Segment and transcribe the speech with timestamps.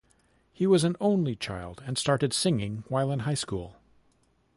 [0.51, 3.77] He was an only child and started singing while in high school.